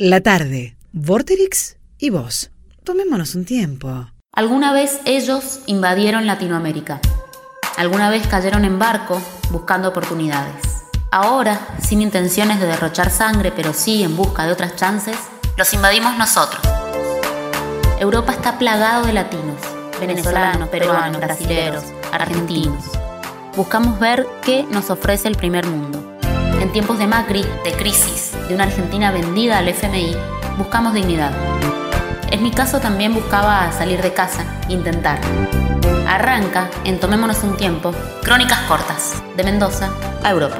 [0.00, 2.52] La tarde, Vorterix y vos.
[2.84, 4.06] Tomémonos un tiempo.
[4.32, 7.00] Alguna vez ellos invadieron Latinoamérica.
[7.76, 10.84] Alguna vez cayeron en barco buscando oportunidades.
[11.10, 15.16] Ahora, sin intenciones de derrochar sangre, pero sí en busca de otras chances,
[15.56, 16.62] los invadimos nosotros.
[17.98, 19.60] Europa está plagado de latinos,
[19.98, 22.84] venezolanos, peruanos, brasileños, argentinos.
[23.56, 26.16] Buscamos ver qué nos ofrece el primer mundo.
[26.60, 30.16] En tiempos de Macri, de crisis, de una Argentina vendida al FMI,
[30.56, 31.32] buscamos dignidad.
[32.30, 35.18] En mi caso también buscaba salir de casa, intentar.
[36.06, 39.90] Arranca en Tomémonos un tiempo, Crónicas cortas, de Mendoza
[40.22, 40.58] a Europa.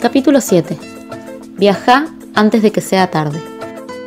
[0.00, 0.78] Capítulo 7.
[1.56, 3.40] Viaja antes de que sea tarde.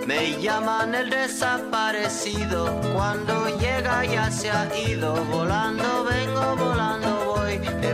[0.05, 7.10] Me llaman el desaparecido, cuando llega ya se ha ido, volando vengo, volando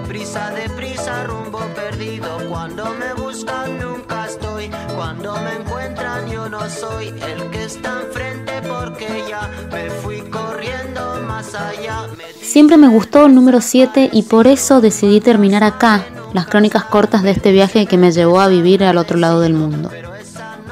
[0.07, 7.07] deprisa, deprisa, rumbo perdido, cuando me buscan nunca estoy, cuando me encuentran yo no soy
[7.09, 12.05] el que está enfrente porque ya me fui corriendo más allá.
[12.41, 17.21] Siempre me gustó el número 7 y por eso decidí terminar acá las crónicas cortas
[17.21, 19.91] de este viaje que me llevó a vivir al otro lado del mundo.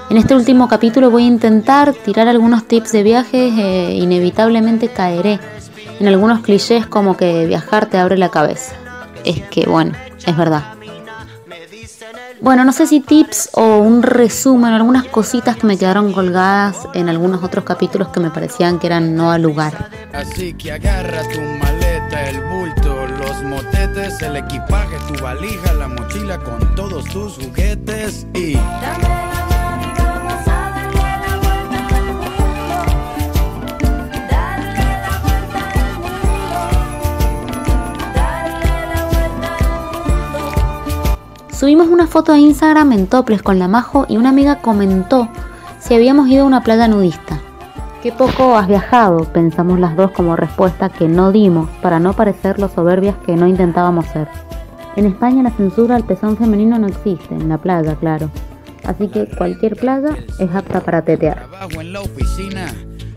[0.09, 5.42] En este último capítulo voy a intentar tirar algunos tips de viajes e inevitablemente caeré
[5.99, 8.84] en algunos clichés como que viajar te abre la cabeza.
[9.26, 9.94] Es que, bueno,
[10.26, 10.64] es verdad.
[12.42, 17.09] Bueno, no sé si tips o un resumen, algunas cositas que me quedaron colgadas en
[17.09, 19.90] algunos otros capítulos que me parecían que eran no al lugar.
[20.14, 26.38] Así que agarra tu maleta, el bulto, los motetes, el equipaje, tu valija, la mochila
[26.38, 28.56] con todos tus juguetes y...
[41.66, 45.30] Subimos una foto a Instagram en toples con la Majo y una amiga comentó
[45.80, 47.39] si habíamos ido a una playa nudista.
[48.03, 52.59] Qué poco has viajado, pensamos las dos como respuesta que no dimos para no parecer
[52.59, 54.27] los soberbias que no intentábamos ser.
[54.95, 58.30] En España la censura al pezón femenino no existe, en la playa, claro.
[58.83, 61.48] Así que cualquier playa es apta para tetear.
[61.49, 62.71] Trabajo en la oficina,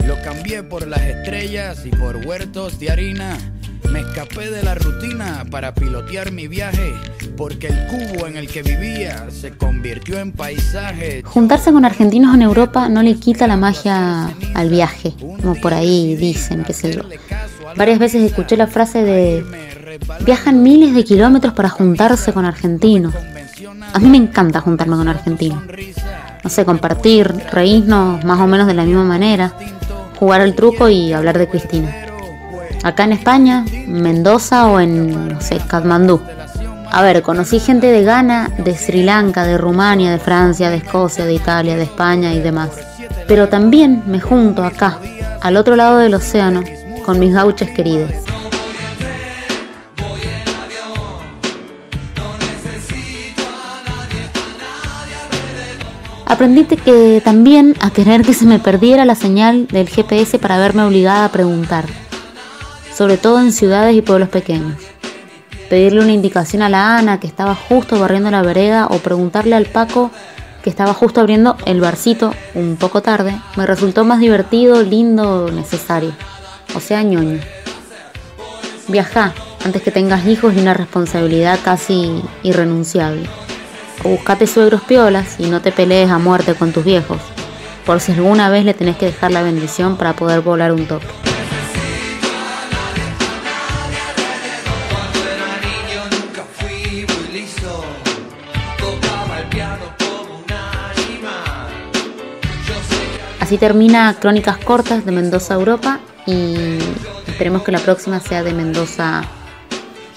[0.07, 3.37] lo cambié por las estrellas y por huertos de harina.
[3.91, 6.93] Me escapé de la rutina para pilotear mi viaje,
[7.37, 11.23] porque el cubo en el que vivía se convirtió en paisaje.
[11.25, 16.17] Juntarse con argentinos en Europa no le quita la magia al viaje, como por ahí
[16.17, 17.03] dicen, qué sé yo.
[17.77, 19.45] Varias veces escuché la frase de
[20.25, 23.15] viajan miles de kilómetros para juntarse con argentinos.
[23.93, 25.63] A mí me encanta juntarme con argentinos.
[26.45, 29.55] No sé, compartir, reírnos más o menos de la misma manera,
[30.19, 32.08] jugar al truco y hablar de Cristina.
[32.83, 36.21] Acá en España, Mendoza o en, no sé, Katmandú.
[36.91, 41.27] A ver, conocí gente de Ghana, de Sri Lanka, de Rumania, de Francia, de Escocia,
[41.27, 42.71] de Italia, de España y demás.
[43.27, 44.99] Pero también me junto acá,
[45.41, 46.63] al otro lado del océano,
[47.05, 48.11] con mis gauches queridos.
[56.25, 60.83] Aprendí que también a querer que se me perdiera la señal del GPS para verme
[60.85, 61.87] obligada a preguntar,
[62.99, 64.75] sobre todo en ciudades y pueblos pequeños.
[65.71, 69.67] Pedirle una indicación a la Ana que estaba justo barriendo la vereda o preguntarle al
[69.67, 70.11] Paco
[70.65, 76.11] que estaba justo abriendo el barcito un poco tarde me resultó más divertido, lindo, necesario.
[76.75, 77.39] O sea, ñoño.
[78.89, 79.33] Viaja
[79.65, 83.29] antes que tengas hijos y una responsabilidad casi irrenunciable.
[84.03, 87.21] O buscate suegros piolas y no te pelees a muerte con tus viejos,
[87.87, 91.28] por si alguna vez le tenés que dejar la bendición para poder volar un toque.
[103.49, 106.79] Así termina Crónicas Cortas de Mendoza Europa y
[107.27, 109.23] esperemos que la próxima sea de Mendoza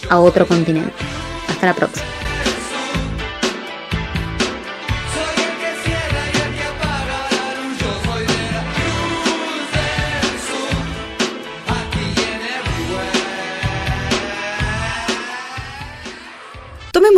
[0.10, 0.92] a otro continente.
[1.48, 2.21] Hasta la próxima.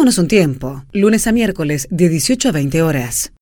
[0.03, 3.31] Tomémonos un tiempo, lunes a miércoles de 18 a 20 horas.